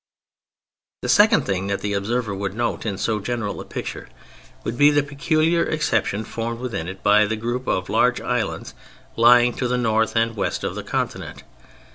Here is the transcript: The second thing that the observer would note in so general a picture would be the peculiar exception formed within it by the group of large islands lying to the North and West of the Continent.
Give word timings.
The 1.03 1.09
second 1.09 1.45
thing 1.45 1.67
that 1.67 1.81
the 1.81 1.93
observer 1.93 2.33
would 2.33 2.55
note 2.55 2.87
in 2.87 2.97
so 2.97 3.19
general 3.19 3.61
a 3.61 3.65
picture 3.65 4.09
would 4.63 4.75
be 4.75 4.89
the 4.89 5.03
peculiar 5.03 5.61
exception 5.63 6.23
formed 6.25 6.59
within 6.59 6.87
it 6.87 7.03
by 7.03 7.27
the 7.27 7.35
group 7.35 7.67
of 7.67 7.87
large 7.87 8.19
islands 8.19 8.73
lying 9.15 9.53
to 9.57 9.67
the 9.67 9.77
North 9.77 10.15
and 10.15 10.35
West 10.35 10.63
of 10.63 10.73
the 10.73 10.81
Continent. 10.81 11.43